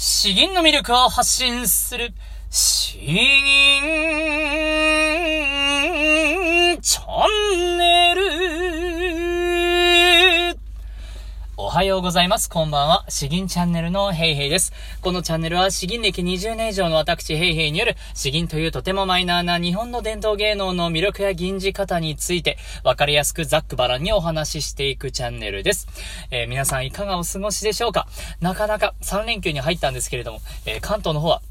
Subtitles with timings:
[0.00, 2.12] 詩吟の魅力を発信する、
[2.50, 3.18] 詩吟
[6.80, 7.02] チャ
[7.64, 7.67] ン
[11.68, 12.48] おはようございます。
[12.48, 13.04] こんばんは。
[13.10, 14.72] 詩吟チャンネルのヘイヘイです。
[15.02, 25.88] このチャンネルは詩吟歴20年以上の私ヘイヘイによる詩吟というとてもマイナーな日本の伝統芸能の魅力や吟じ方についてわかりやすくざっくばらんにお話ししていくチャンネルです。
[26.30, 28.08] えー、皆さんいかがお過ごしでしょうか？
[28.40, 31.42] なかなか3連休に入ったんですけれども、えー、関東の方は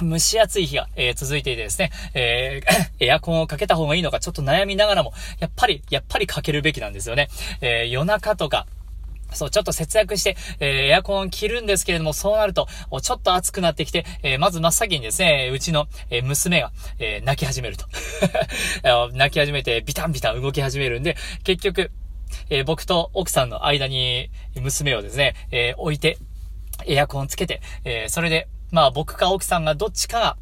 [0.00, 7.28] 蒸し暑い日が、えー、続いていてですね、えー、 エアコンをかけた方がいいのかちょっと悩みながらも、やっぱり、やっぱりかけるべきなんですよね。
[7.60, 8.66] えー、夜中とか、
[9.34, 12.68] そう、ちょっと節約して、えー、エアコンを切るんですけれども、そうなると、
[13.02, 17.86] ちょっと暑くなってきて、えー、まず真っ先にですね、うちの、えー、娘が、えー、泣き始めると。
[19.14, 21.90] 泣き始めて、ビタンビタン動き始めるんで、結局、
[22.50, 26.18] えー、僕と奥さんの間に娘をですね、えー、置いて、
[26.86, 30.36] エアコンつけて、えー、それで、まあ僕か奥さんがどっちかが、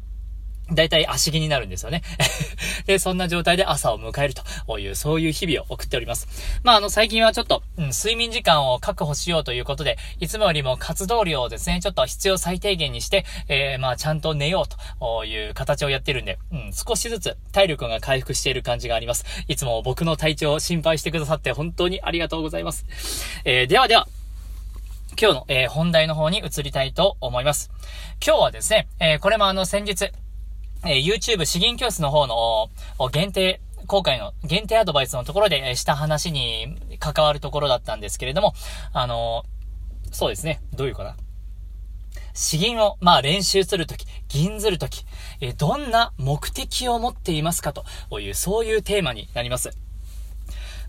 [0.73, 2.01] だいたい足気になるんですよね。
[2.85, 6.27] で、そんな状態で朝を迎えるという、そういう日々を送っております。
[6.63, 14.65] まあ、あの、最近はちょっと、うん、睡眠時間を確保しようということで、いつもよりも活動量をですね、ちょっと必要最低限にして、えー、まあ、ちゃんと寝よう
[14.99, 19.25] という形をやってるんで、うん、少しずつ体力が回復している感じがあります。
[19.47, 22.85] いつも僕の体調を心配してくださって本当にありがとうございます。
[23.45, 24.07] えー、ではでは、
[25.19, 27.69] 今日の、えー、本題の方に移りたいと思います。
[28.25, 30.11] 今日はですね、えー、これもあの先日、
[30.83, 32.69] えー、YouTube 資源教室の方の
[33.11, 38.53] 限定公開の限定アドバイスのところでえした話に関わるところだったんですけれども、
[38.93, 41.15] あのー、そうですね、どういうかな。
[42.33, 45.05] 詩吟を、まあ練習するとき、銀ずるとき、
[45.41, 49.71] えどんな目的を持っていますかという、そういうテーマになります。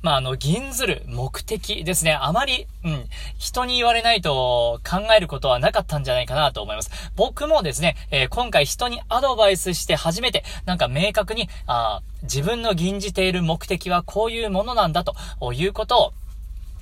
[0.03, 2.13] まあ、あの、銀ずる目的ですね。
[2.21, 3.05] あまり、うん、
[3.39, 6.91] 人に言われないと考えることはなかったんじゃないかなと思います。
[7.15, 15.15] 僕もですね、えー、今回人にアドバイスして初めて、なんか明確に、あ自分の吟じている目的はこういうものなんだと
[15.53, 16.13] いうことを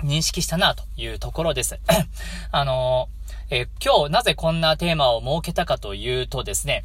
[0.02, 1.78] 認識したなというところです。
[2.52, 6.84] あのー、えー、今日なぜこんなテーマを設けたかというとですね、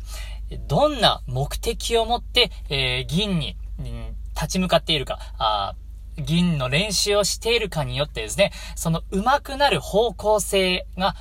[0.67, 5.75] どんな目的を持って、えー、銀に、うん、立ち向かっているか、あ
[6.17, 11.15] 銀の練習をしているかによってですね、その上手くなる方向性が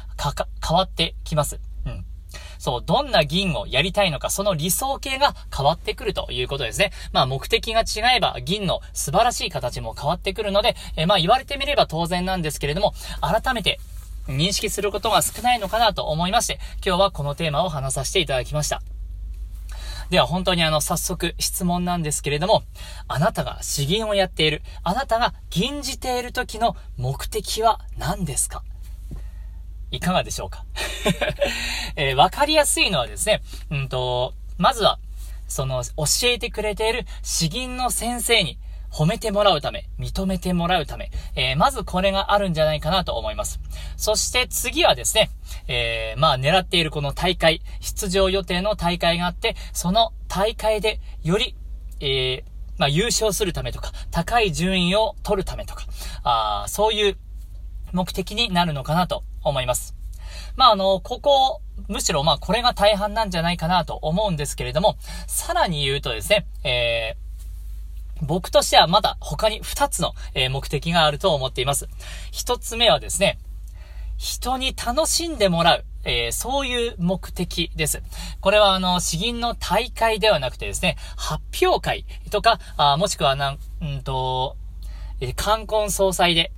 [0.67, 1.61] 変わってきます。
[1.87, 2.05] うん。
[2.59, 6.93] そう、どんな銀をやりたいのか、その理想形が変わってくるということですね。
[7.13, 13.81] まあ目的が違えば銀の素晴らしい形も変わってくるので、えまあ言われてみれば当然なんですけれども、改めて
[14.29, 18.81] 認識することが少ないのかなと思いまして、今日はこのテーマを話させていただきました。
[20.11, 22.63] では本当にあの、早速質問なんですけれども、
[23.09, 28.63] あなたが詩吟をやっている、あなたが吟じている時の目的は何ですか？
[29.91, 30.65] いかがでしょうか？
[31.97, 34.99] えー、わかりやすいのはですね、うんと、まずは、
[35.49, 38.59] その、教えてくれている詩吟の先生に、
[38.95, 43.59] 褒めてもらうため、認めてもらうため、えー、まずこれがあるんじゃないかなと思います。
[43.97, 45.31] そして次はですね、
[45.67, 51.57] えー、まあ狙っているこの大会、出場予定の大会があって、その大会でより、
[51.99, 52.43] えー、
[52.79, 55.87] まあ優勝するためとか、高い順位を取るためとか、
[56.23, 57.17] あそういう
[57.91, 59.97] 目的になるのかなと思います。
[60.57, 67.24] まあ、あの、ここ、むしろまあこれが大半なんじゃないかなと思うんですけれども、さらに言うとですね、えー、
[68.23, 71.89] 僕としてはまだ他に2つの、え目的があると思っています。
[72.33, 73.39] 1つ目はですね、
[74.17, 75.85] 人に楽しんでもらう。
[76.07, 78.03] えー、そういう目的です。
[78.41, 84.57] これはあの、詩吟の大会ではなくてですね、発表会とか、あもしくはなん、んと、
[85.21, 86.53] えー、冠婚総裁で、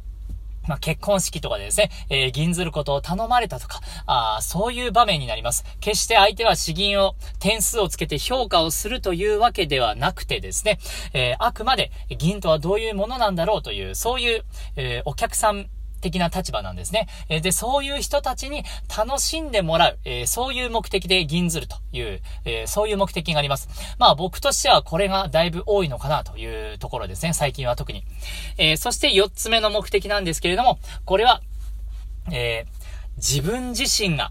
[0.66, 5.64] まあ、結婚式とかでですね、えー、銀ずることを頼まれたとか、あそういう場面になります。
[5.80, 10.78] 決して相手は詩吟を点数をつけて評価をするというわけではなくてですね、
[11.12, 14.44] えー、あくまで銀とはどういうものなんだろうという、そういう、
[14.76, 15.68] えー、お客さん
[16.00, 17.08] 的な立場なんですね。
[17.28, 18.64] えで、そういう人たちに
[18.96, 23.68] 楽しんでもらう、え、そういう目的で銀ずるという、え、そういう目的があります。
[23.98, 27.32] まあ僕としてはこれがだいぶ多いのかなというところですね。
[27.32, 28.04] 最近は特に。
[28.58, 31.40] え、そして4つ目の目的なんですけれども、これは、
[32.32, 32.66] え
[33.16, 34.30] 自分自身が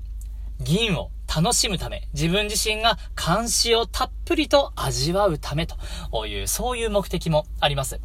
[0.60, 5.76] 銀を楽しむため、自分自身が監視をたっぷりと味わうためと
[6.28, 8.00] いう、そういう目的もあります。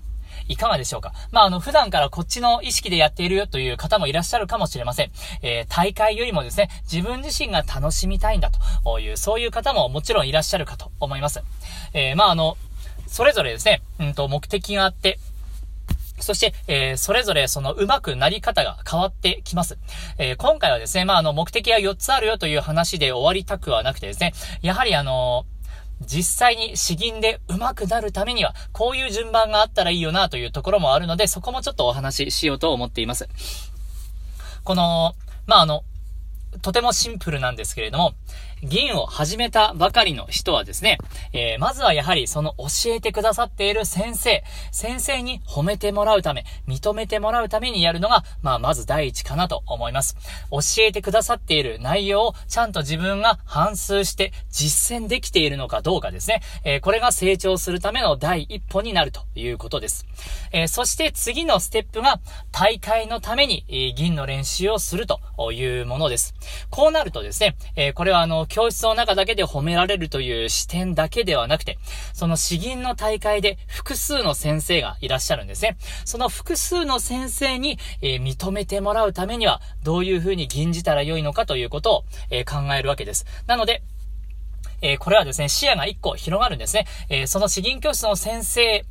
[0.51, 1.13] いかがでしょうか？
[1.31, 5.13] まあ、あの、普段からこっちの意識でやっているよという方もいらっしゃるかもしれません。
[5.43, 8.51] えー、大会よりもですね、自分自身が楽しみたいんだ
[8.85, 11.41] という、そういう方ももちろんいらっしゃるかと思います。
[11.95, 12.57] えー、まあ、あの、
[13.07, 15.19] それぞれですね、うんと、目的があって、
[16.19, 19.79] そして、えー、それぞれその上手くなり方が変わってきます。
[20.19, 25.47] えー、今回はですね、まあ、あの、目的は4つあるよという話で終わりたくはなくてですね、やはりあの
[26.01, 33.29] 実際に詩吟で上手くなるためには、こういう順番があったらいいよなというところもあるので、そこもちょっとお話ししようと思っています。
[34.65, 35.15] この、
[35.47, 35.85] まあ、あの、
[36.63, 38.15] とてもシンプルなんですけれども、
[38.63, 40.99] 銀を始めたばかりの人はですね、
[41.33, 44.43] えー、まずはやはりその教えてくださっている先生、
[44.73, 50.17] 先生に褒めてもらうため、認めてもらうためにやるのが、まあ、まず第一かなと思います。
[50.51, 56.43] 教えてくださっている内容をちゃんと自分が反数して実践できているのかどうかですね。
[56.65, 60.07] えー、これが成長するための第一歩になるということです。
[60.53, 62.21] えー、そして次のステップが
[62.51, 65.21] 大会のために、えー、銀の練習をすると
[65.53, 66.35] いうものです。
[66.71, 71.79] こうなるとですね、えーこれはあの、教室の中だけで褒められるという視点だけではなくて、
[72.13, 75.79] その詩吟の大会で複数の先生がいらっしゃるんですね。
[76.05, 83.25] その複数の先生に、えー、認めてもらうためには、どういう風に吟じたらよいのかということを、えー、考えるわけです。
[83.47, 83.83] なので、
[84.83, 86.87] えー、これはですね、視野が一個広がるんですね。
[87.09, 88.85] えその詩吟教室の先生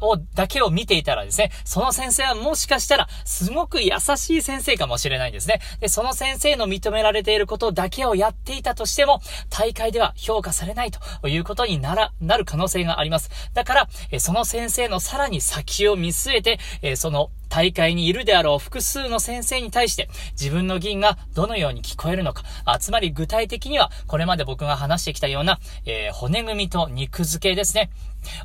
[0.00, 5.60] を、だけを見ていたらですね、その先生はもしかしたら、すごく優しい先生かもしれないんですね。
[5.80, 9.20] で、その先生の認められていることだけをやっていたとしても、
[9.50, 13.30] 大会では評価されないということになら、なる可能性があります。
[13.54, 20.08] だから、えその先生のさらに先を見据えて、えその大会にいるであろう複数の先生に対して
[20.40, 22.44] 自分の銀がどのように聞こえるのか。
[22.64, 27.90] あつまり具体的にはこれまで僕が話してきたような、えー、骨組みと肉付けですね。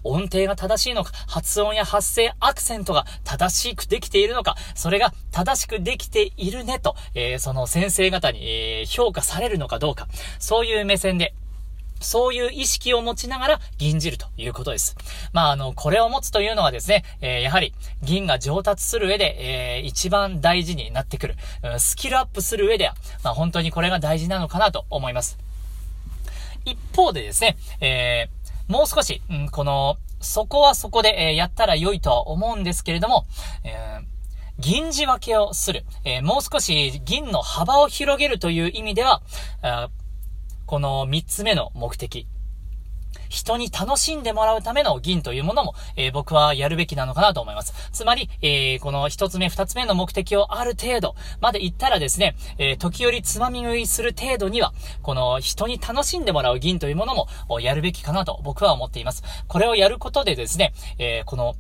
[0.04, 10.08] 音程が正しいのか、発音や発声、アクセントが正しくできているのか、それが正しくできているねと、えー、その先生方に、えー、評価されるのかどうか、
[10.40, 11.34] そういう目線で、
[12.02, 14.96] そういう意識を持ちながら銀じるということです。
[15.34, 17.74] まあ、あの、これを持つというのはですね、えー、やはり
[18.04, 21.36] 銀が上達する上で、えー、一番大事になってくる、
[21.80, 25.38] スキルアップする上では、まあ、本当にこれが大事なのかなと思います。
[26.66, 33.26] 一方でですね、えーもう少し、うん、この、そこはそこで、え、やったら良いとは思うんですけれども、
[33.64, 34.04] えー、
[34.60, 39.22] 銀字分けをする、えー、もう少し銀の幅を広げるという意味では、
[40.66, 42.28] この三つ目の目的、
[43.30, 47.74] 人に楽しんでもらうための銀というものも、えー、僕はやるべきなのかなと思います。
[47.92, 59.24] つまり、えー、この一つ目、二つ目の目的をある程度まで行ったらですね、えー、時折つまみ食いする程度には、この人に楽しんでもらう銀というものもやるべきかなと僕は思っています。
[59.48, 61.56] これをやることでですね、えこの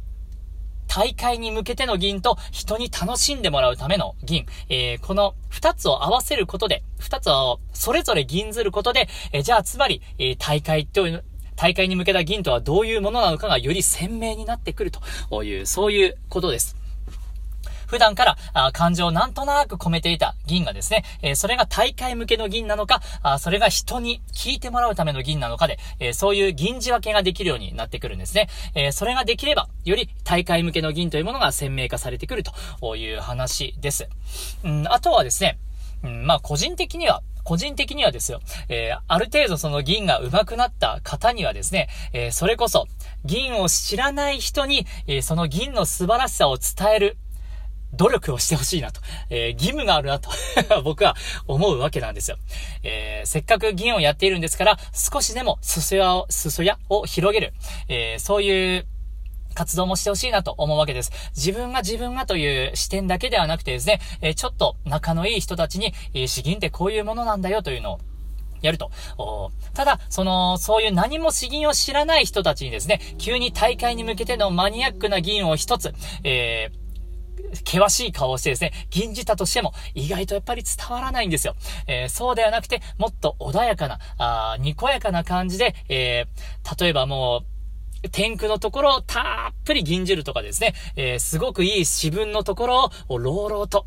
[0.87, 4.45] 大会に向けての銀と人に楽しんでもらうための銀。
[4.69, 11.23] えー、この二つを合わせることで、二つをそれぞれ銀ずることで、えー、じゃあつまり、えー、大会という、
[11.55, 14.91] 大会に向けた銀とはどういうものなのかがより鮮明になってくる
[15.29, 16.75] という、そういうことです。
[17.87, 28.49] 普段からあ感情をなんとなく込めていた銀がですね、え、それが大会向けの銀なのか、あそれが人に聞いてもらうための銀なのかで、え、そういう銀仕分けができるようになってくるんですね。
[28.73, 34.09] え、それができれば、より大会向けの銀というものが鮮明化されてくるという話です。
[34.63, 35.57] うん、あとはですね、
[36.05, 42.87] うん、まあ個人的には、個人的にはですよ、えー、ある程度その銀が上手くなった方にはですね、えー、それこそ、
[43.23, 47.17] 銀を知らない人に、えー、その銀の素晴らしさを伝える、
[47.93, 48.99] 努力をしてほしいなと、
[49.29, 50.29] えー、義務があるなと
[50.83, 51.15] 僕は
[51.47, 52.37] 思うわけなんですよ。
[52.83, 57.53] えー、せっかく銀をやっているんですから、少しでも裾やを、裾やを広げる、
[57.87, 58.87] えー、そういう
[59.55, 61.11] 活動もしてほしいなと思うわけです。
[61.35, 67.99] 自分が自分がという視点だけではなくてですね、えちょっと仲のいい人たちに、え詩吟ってこういうものなんだよというのを
[68.61, 68.91] やると。
[69.73, 75.93] ただ、その、そういう何も詩吟を知らない人たちにですね、急に大会に向けてのマニアックな議員を一つ、
[76.23, 76.85] えー
[77.53, 81.55] 険しい顔をしてですね、銀じたとしても、意外とやっぱり伝わらないんですよ。
[81.87, 87.54] えー、そうではなくて、もっと穏やかな、あにこやかな感じで、えー、例えばもう、
[88.09, 93.85] 天空のところをたっぷり銀汁とかですね、えー、すごくいい自分のところを、朗々と、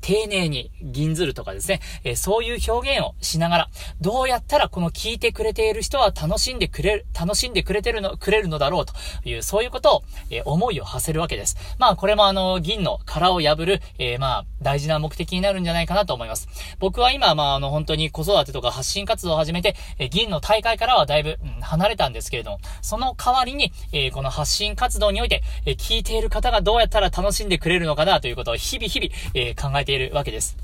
[0.00, 3.68] 丁寧に銀ずるとかですね、えー、そういう表現をしながら、
[4.00, 11.56] どうやったらこの聞いてくれている人は楽しんでくれる、楽しんでくれてるの、くれるのだろうという、そういうことを、えー、思いを馳せるわけです。
[11.78, 16.48] まあ、これもあの、銀の殻を破る、えー、まあ、大事な目的になるんじゃないかなと思います。
[16.78, 30.56] 僕は今、まあ、あの、本当に子育てとか発信活動を始めて、え銀の大会からはだいぶ、うん、離れたんですけれども、その代わりに、えこの発信活動において、え聞いている方がどうやったら楽しんでくれるのかなということを日々日々、え考えているわけです。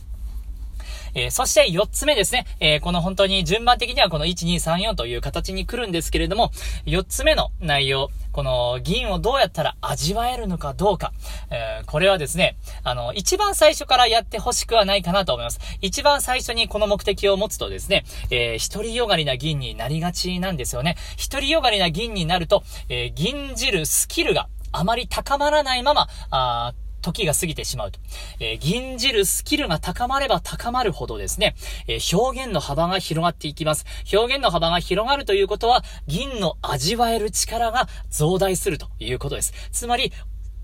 [1.14, 6.50] えー、そして4つ目ですね、えー、この本当に順番的にはこの1、2、3、4という形に来るんですけれども、
[6.86, 11.12] 4つ目の内容、この銀をどうやったら味わえるのかどうか、
[11.50, 15.60] えー、これはですね、あの、一番最初からやってほしくはないかなと思います。
[15.82, 20.96] 一番最初にこの目的を持つとですね、えー、独りよがりな銀になりがちなんですよね。
[21.30, 26.72] 独りよがりな銀になると、えー、銀汁スキルがあまり高まらないまま、あ
[27.02, 28.00] 時が過ぎてしまうと。
[28.40, 31.54] えー、銀じるスキルが高まれば高まるほどですね、
[31.86, 33.84] えー、表現の幅が広がっていきます。
[34.12, 39.52] 表現の幅が広がるということは、銀の味わえる力が増大するということです。
[39.72, 40.12] つまり、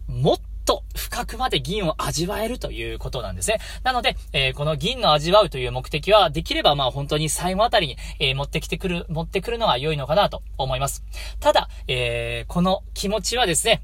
[0.07, 3.59] もっと深くまで銀を味わえるということなんですね。
[3.85, 11.05] なので、えー、この銀の味わうという目的は、できればまあ本当に最後あたりに、えー、持ってきてくる、持ってくるのが良いのかなと思います。
[11.41, 13.83] ただ、えー、この気持ちはですね、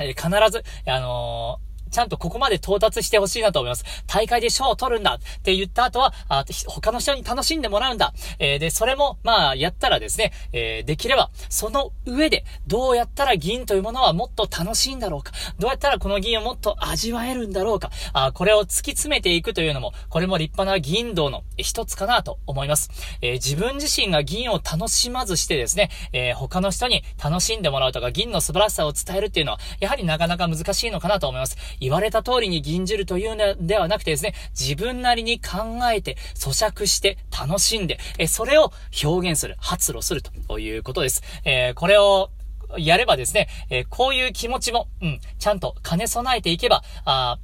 [0.00, 3.84] え必ず、あのちゃんとここまで到達してほしいなと思います。
[4.06, 8.12] 大会で賞を取るんだって言った後は、あ他の人に楽しんでもらうんだ。
[8.38, 15.32] えー、で、それも、まあ、やったらですね、えー、できれば、その上で、どうやったら銀というものはもっと楽しいんだろうか。
[15.58, 17.90] どうやったらこの銀をもっと味わえるんだろうか。
[18.12, 22.90] あこれを突き詰めていくというのも、これも立派な銀道の一つかなと思います。
[23.20, 31.56] えー、自分自身が銀を楽しまずしてですね、え他の人に楽しんでもらうとか、銀の素晴らしさを伝えるっていうのは、やはりなかなか難しいのかなと思います。
[31.80, 38.72] 言われた通りに吟じるというのではなくてですね、自分なりに考えて、咀嚼して、楽しんで、えそれを
[39.04, 41.22] 表現する、発露するということです。
[41.44, 42.30] えー、これを、
[42.76, 47.38] やればですね、えー、こういう気持ちも、うん、ちゃんと兼ね備えていけば、あ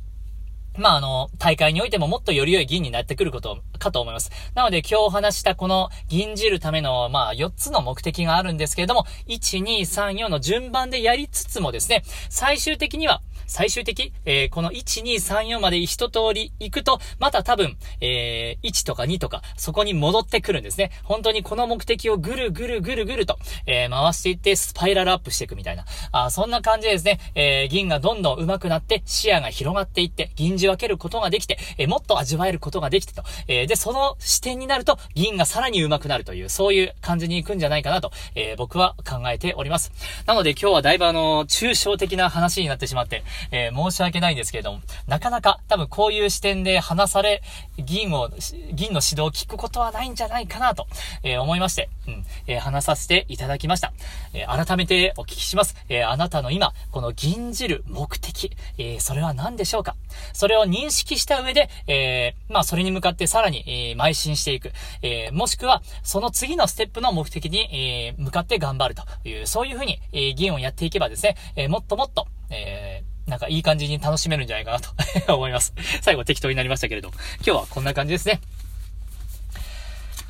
[0.77, 4.33] まあ、あの、大会においてももっとより良い銀になってくることかと思います。
[4.55, 20.91] なので今日お話したこの銀じるための、まあ、4つの目的があるんですけれども、1、2、3、4の順番でやりつつもですね、最終的には、最終的、えー、この1、2、3、4まで一通り行くと、また多分、えー、1とか2とか、そこに戻ってくるんですね。
[21.03, 25.85] 本当にこの目的をぐるぐるぐるぐると、えー、回していってスパイラルアップしていくみたいな。
[26.13, 33.23] あそんな感じでですね、えー、銀がどんどん上手くなって、視野が広がっていって、銀じ分けることができて、えー、もっと味わえることができてと。
[33.49, 39.93] えー、で、その視点になると、銀がさらに上手くなるという、そういう感じに行くんじゃないかなと、えー、僕は考えております。
[40.27, 47.43] なので今日はだいぶあの、抽象的な話になってしまって、えー、申し訳ないんですけれども、なかなか多分こういう視点で話され、
[47.79, 48.29] 銀を、
[48.73, 50.87] 銀の指導を聞くことはないんじゃないかなと、
[51.23, 53.93] えー、思いまして、うん、えー、話させていただきました。
[54.33, 55.77] え、改めてお聞きします。
[55.89, 59.97] えあなたの今、この銀じる目的、えそれは何でしょうか？
[60.33, 64.73] それを認識した上で、えまあ、それに向かってさらに、え邁進していく、
[65.03, 74.91] えもしくは、その次のステップの目的に、え向かって頑張るという、そういうふうに、え銀をやっていけばですね、えもっともっと、えーなんかいい感じに楽しめるんじゃないかなと
[75.35, 75.75] 思います。
[76.03, 78.41] 最後適当になりましたけれど、今日はこんな感じですね。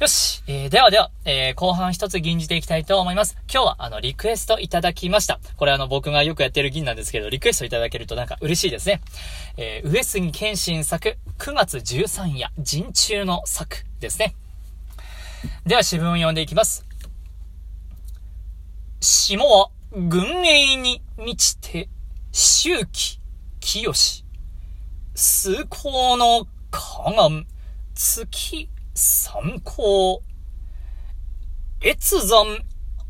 [0.00, 0.42] よし。
[0.46, 3.36] えー、ではでは、えー、後半一つ吟じていきたいと思います。
[3.50, 5.38] 今日は、あの、リクエストいただきました。
[5.56, 9.00] これあの、僕がよくやってる銀なんですけど、リクエストいただけるとなんか嬉しいですね。
[9.56, 14.34] えー、上杉謙信作、9月13夜、陣中の作ですね。
[15.64, 16.84] では、詩文を読んでいきます。
[19.00, 21.88] 霜は、軍営に満ちて、
[22.36, 23.20] 周期、
[23.60, 24.24] 清し、
[25.14, 27.46] 崇高の鏡、
[27.94, 30.20] 月、参考、
[31.80, 32.58] 越山、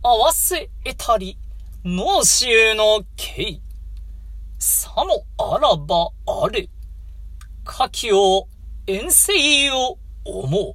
[0.03, 1.39] 合わせ得たり、
[1.87, 3.63] 脳臭の刑、
[4.59, 6.69] さもあらばあれ、
[7.65, 8.47] 下記を、
[8.87, 10.75] 遠征を思う。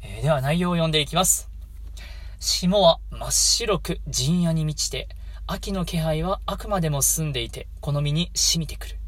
[0.00, 1.50] えー、では内容を読んでいきます。
[2.38, 5.08] 霜は真っ白く陣屋に満ちて、
[5.46, 8.98] 秋の気配はあくまでも澄んでいて、この身に染みてくる。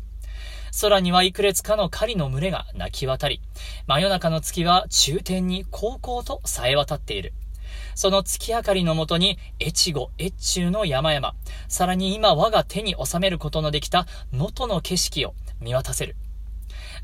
[0.78, 3.40] 空には幾列かの狩りの群れが泣き渡り、
[3.87, 7.33] 真夜中の月は中天に高校と冴え渡っている。
[7.95, 11.35] その月明かりのもとに、越後、越中の山々、
[11.69, 16.16] さらに今我が手に収めることのできた能登の景色を見渡せる。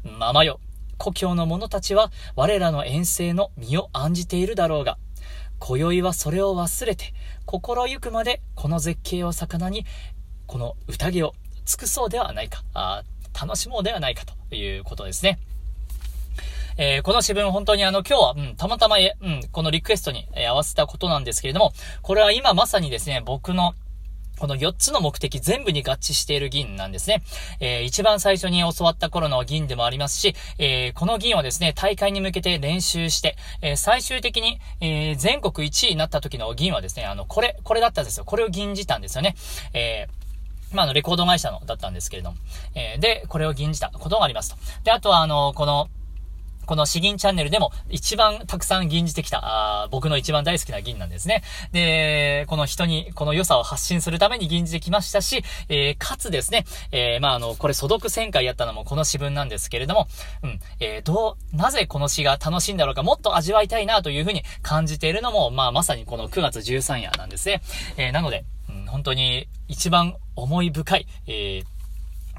[0.04, 0.60] ままよ、
[0.98, 4.98] 故郷の者たちは我らの遠征の身を案じているだろうが、
[5.64, 7.14] 今宵はそれを忘れて、
[7.46, 9.86] 心ゆくまでこの絶景を魚に、
[10.48, 13.04] この宴を尽くそうではないか、あ
[13.40, 15.38] 楽しもうではないかということですね。
[16.76, 23.76] えー、この詩文本当にあの今日は、うん、たまたま、うん、このリクエストに、え、合わせたことなんですけれども、これは今まさにですね、僕の
[24.42, 27.22] この4つの目的全部に合致している銀なんですね。
[27.60, 38.24] えー、一番最初に教わった頃の銀でもありますし、えー、この銀をですね、大会に向けて練習して、えー、最終的に、え全国1位になった時の銀はですね、あの、これ、これだったんですよ。
[38.24, 39.36] これを銀じたんですよね。
[39.74, 40.08] え
[40.72, 42.36] まあ、の、レコード会社のだったんですけれども。
[42.74, 44.56] えで、これを銀じたことがありますと。
[44.82, 45.88] で、あとは、あの、この、
[46.72, 51.42] この詩吟チャンネルでも一番たくさん吟じてきた、あ僕の一番大好きな吟なんですね。
[51.70, 60.08] で、この人にこの良さを発信するために吟じてきましたし、えー、かつですね、えー、まあ、あの、これ素読1000回やったのもこの詩文なんですけれども、
[60.42, 67.60] うん、えー、どう、なぜこの詩が楽しいんだろうか、もっと味わいたいなというふうに感じているのも、まあ、まさにこの9月13夜なんですね。
[67.98, 71.64] えー、なので、うん、本当に一番思い深い、えー、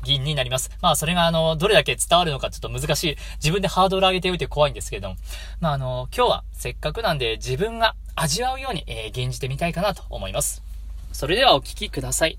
[0.04, 0.72] 銀になります。
[0.82, 3.18] まあ、それが、あの、どれだけ伝わるのかちょっと難しい。
[3.38, 5.16] 自分でハードル上げておいて怖いんですけれども。
[5.60, 10.64] まあ、あの、今日はせっかくなんで自分が味わうように、えー、現じてみたいかなと思います。
[11.12, 12.38] それではお聴きください。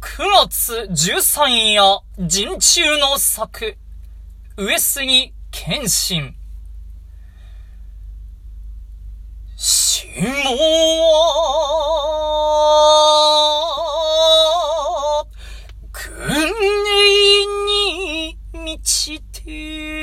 [0.00, 3.76] 9月13夜、陣中の作、
[4.56, 6.37] 上杉謙信。
[9.60, 10.36] 下は、
[15.90, 16.46] 訓練
[17.66, 19.98] に満ちて、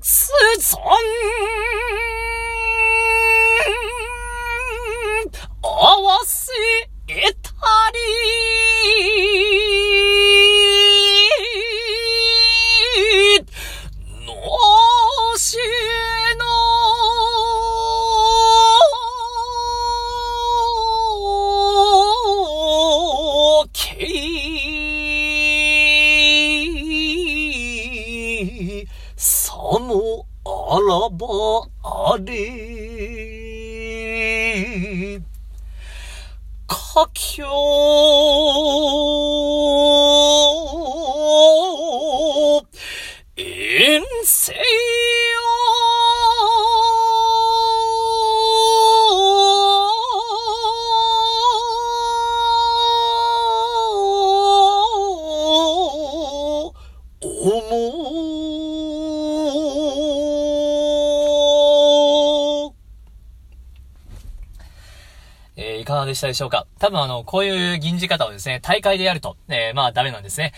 [0.00, 0.98] 越山、
[6.22, 6.97] さ
[36.98, 37.42] hockey
[66.18, 70.52] したでしょうか多分あの、こういう銀じ方をですね、大会でやると、えー、まあダメなんですね。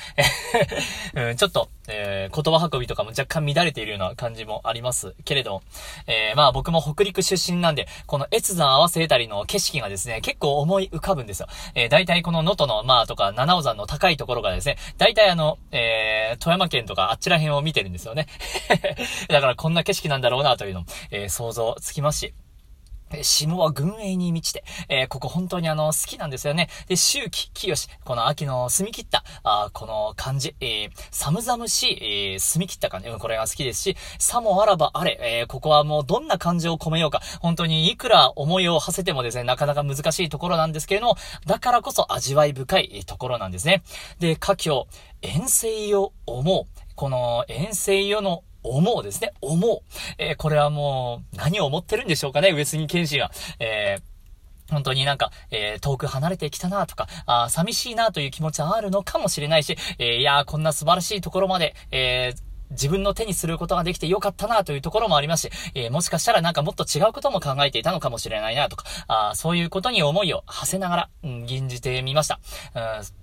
[1.14, 5.62] うん、ちょっと、えー、言葉運びとかも若干乱れているような感じもありますけれど、
[6.06, 11.48] えー、まあ僕も北陸出身なんで、この越山合わせたりの景色がですね、結構思い浮かぶんですよ。
[11.74, 18.26] えー、大体この能登の、まあとか七尾山の高いところがですね、大体あの、えー、富山県とかあっちら辺を見てるんですよね。
[19.28, 22.34] だからこんな景色なんだろうなというの、えー、想像つきますし、
[23.22, 26.68] 下は軍営に満ちて、えー、ここ本当にあの、好きなんですよね。
[26.86, 43.82] で、周期、清この秋の澄み切った、あこの感じ、えー、寒々しい、えー、澄み切った感じ、うん、これが好きですし、さもあらばあれ、えー、ここはもうどんな感情を込めようか、本当にいくら思いを馳せてもですね、なかなか難しいところなんですけれども、だからこそ味わい深いところなんですね。
[44.18, 44.86] で、佳境、
[45.22, 46.66] 遠征を思う。
[46.94, 49.32] この遠征よの思うですね。
[49.40, 49.80] 思う。
[50.18, 53.30] えー、これはもう、何を思ってるんでしょうかね、上杉謙信は。
[53.58, 54.10] えー
[54.70, 72.38] 本当になんか、えー、遠く離れてきたなとか、あ寂しいなという気持ちはあるのかもしれないし、えー、いやこんな素晴らしいところまで、えー自分の手にすることができてよかったなというところもありますし、えー、もしかしたらなんかもっと違うことも考えていたのかもしれないなとか、あそういうことに思いを馳せながら、うん、吟じてみました。
[72.76, 73.19] うん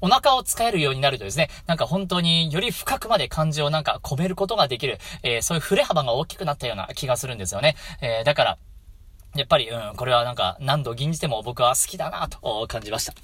[0.00, 7.76] お腹を使えるようになるとですね、なんか本当により深くまで漢字をなんか込めることができる、えー、そういう触れ幅が大きくなったような気がするんですよね。
[8.00, 8.58] えー、だから、
[9.34, 13.14] やっぱり、うん、これはなんか何度吟じても僕は好きだなと感じました。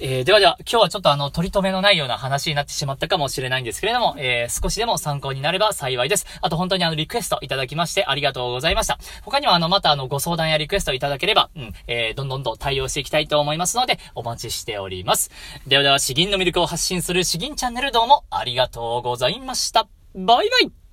[0.00, 6.26] えー、ではでは、今日はちょっとあの、取り留めのないような話になってしまったかもしれないんですけれども、えー、少しでも参考になれば幸いです。
[6.40, 8.98] あと本当にあの、リクエストいただきましてありがとうございました。
[9.22, 15.30] 他にはあの、またあの、ご相談やリクエストいただければ、うん、えー、どんどんと対応していきたいと思いますので、お待ちしております。
[15.66, 19.88] ではでは、詩吟の魅力を発信する詩吟チャンネルどうもありがとうございました。
[20.14, 20.85] バイバイ